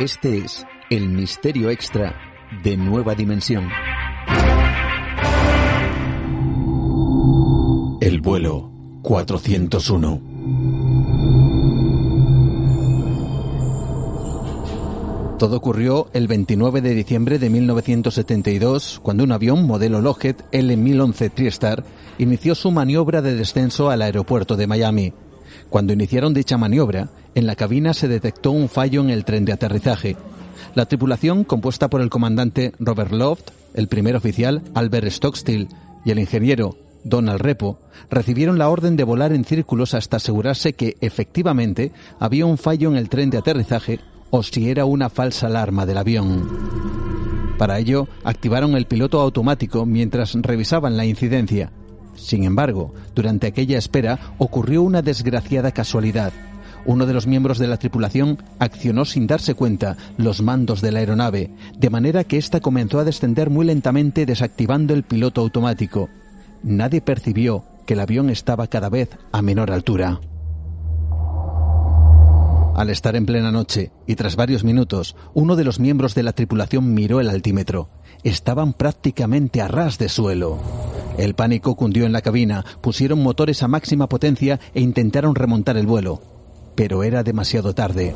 [0.00, 2.16] Este es el misterio extra
[2.64, 3.68] de Nueva Dimensión.
[8.00, 10.22] El vuelo 401.
[15.38, 21.84] Todo ocurrió el 29 de diciembre de 1972, cuando un avión modelo Lockheed L-1011 TriStar
[22.16, 25.12] inició su maniobra de descenso al aeropuerto de Miami.
[25.68, 29.52] Cuando iniciaron dicha maniobra, en la cabina se detectó un fallo en el tren de
[29.52, 30.16] aterrizaje.
[30.74, 35.68] La tripulación, compuesta por el comandante Robert Loft, el primer oficial Albert Stockstill
[36.04, 37.78] y el ingeniero Donald Repo,
[38.10, 42.96] recibieron la orden de volar en círculos hasta asegurarse que efectivamente había un fallo en
[42.96, 46.48] el tren de aterrizaje o si era una falsa alarma del avión.
[47.58, 51.70] Para ello, activaron el piloto automático mientras revisaban la incidencia.
[52.20, 56.32] Sin embargo, durante aquella espera ocurrió una desgraciada casualidad.
[56.84, 61.00] Uno de los miembros de la tripulación accionó sin darse cuenta los mandos de la
[61.00, 66.08] aeronave, de manera que ésta comenzó a descender muy lentamente desactivando el piloto automático.
[66.62, 70.20] Nadie percibió que el avión estaba cada vez a menor altura.
[72.76, 76.32] Al estar en plena noche y tras varios minutos, uno de los miembros de la
[76.32, 77.90] tripulación miró el altímetro.
[78.22, 80.58] Estaban prácticamente a ras de suelo.
[81.20, 85.86] El pánico cundió en la cabina, pusieron motores a máxima potencia e intentaron remontar el
[85.86, 86.22] vuelo.
[86.76, 88.14] Pero era demasiado tarde.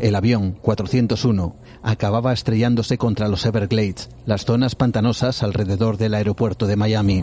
[0.00, 6.74] El avión 401 acababa estrellándose contra los Everglades, las zonas pantanosas alrededor del aeropuerto de
[6.74, 7.22] Miami.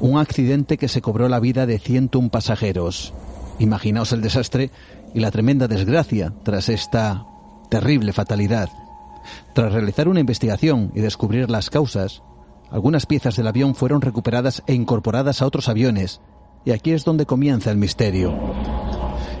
[0.00, 3.14] Un accidente que se cobró la vida de 101 pasajeros.
[3.60, 4.72] Imaginaos el desastre
[5.14, 7.26] y la tremenda desgracia tras esta
[7.70, 8.70] terrible fatalidad.
[9.54, 12.24] Tras realizar una investigación y descubrir las causas,
[12.70, 16.20] algunas piezas del avión fueron recuperadas e incorporadas a otros aviones,
[16.64, 18.34] y aquí es donde comienza el misterio.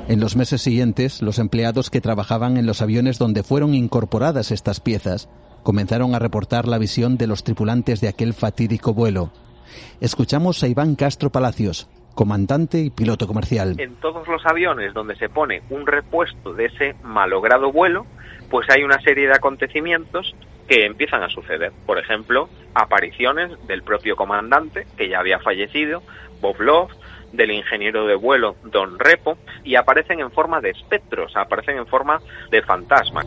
[0.08, 4.80] En los meses siguientes, los empleados que trabajaban en los aviones donde fueron incorporadas estas
[4.80, 5.28] piezas
[5.62, 9.30] comenzaron a reportar la visión de los tripulantes de aquel fatídico vuelo.
[10.00, 13.76] Escuchamos a Iván Castro Palacios, comandante y piloto comercial.
[13.78, 18.06] En todos los aviones donde se pone un repuesto de ese malogrado vuelo,
[18.50, 20.34] pues hay una serie de acontecimientos
[20.66, 21.72] que empiezan a suceder.
[21.86, 26.02] Por ejemplo, apariciones del propio comandante, que ya había fallecido,
[26.40, 26.92] Bob Love,
[27.32, 32.20] del ingeniero de vuelo Don Repo, y aparecen en forma de espectros, aparecen en forma
[32.50, 33.26] de fantasmas.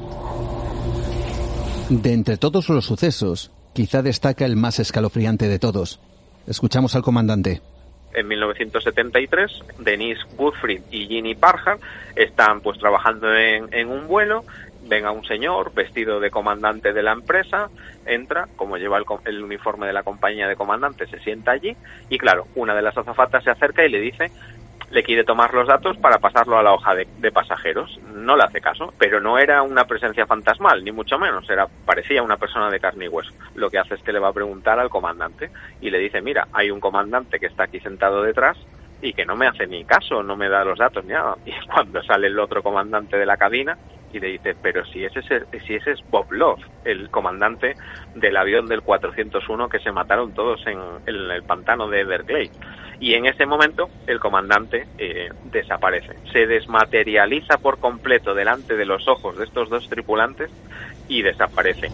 [1.90, 6.00] De entre todos los sucesos, quizá destaca el más escalofriante de todos.
[6.48, 7.62] Escuchamos al comandante
[8.14, 11.80] en 1973, Denise Woodfried y Ginny Parham
[12.16, 14.44] están pues trabajando en, en un vuelo.
[14.86, 17.70] Ven a un señor vestido de comandante de la empresa,
[18.06, 21.74] entra, como lleva el, el, uniforme de la compañía de comandante, se sienta allí
[22.10, 24.30] y claro, una de las azafatas se acerca y le dice
[24.94, 28.00] le quiere tomar los datos para pasarlo a la hoja de, pasajeros.
[28.14, 32.22] No le hace caso, pero no era una presencia fantasmal, ni mucho menos, era parecía
[32.22, 33.32] una persona de carne y hueso.
[33.56, 35.50] Lo que hace es que le va a preguntar al comandante
[35.82, 38.58] y le dice, mira, hay un comandante que está aquí sentado detrás
[39.02, 41.36] y que no me hace ni caso, no me da los datos ni nada.
[41.46, 43.78] Y cuando sale el otro comandante de la cabina,
[44.14, 47.76] y le dice, pero si ese, es, si ese es Bob Love, el comandante
[48.16, 52.52] del avión del 401 que se mataron todos en, el pantano de Everglades.
[53.00, 59.08] Y en ese momento el comandante eh, desaparece, se desmaterializa por completo delante de los
[59.08, 60.52] ojos de estos dos tripulantes
[61.10, 61.90] y desaparece.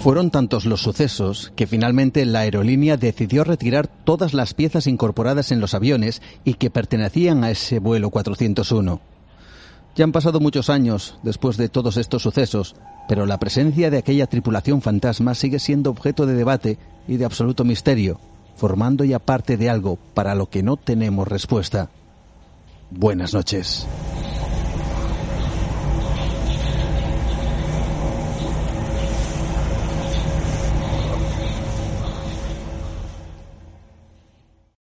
[0.00, 5.60] Fueron tantos los sucesos que finalmente la aerolínea decidió retirar todas las piezas incorporadas en
[5.60, 9.00] los aviones y que pertenecían a ese vuelo 401.
[9.96, 12.76] Ya han pasado muchos años después de todos estos sucesos,
[13.08, 16.78] pero la presencia de aquella tripulación fantasma sigue siendo objeto de debate
[17.08, 18.20] y de absoluto misterio,
[18.54, 21.90] formando ya parte de algo para lo que no tenemos respuesta.
[22.90, 23.88] Buenas noches.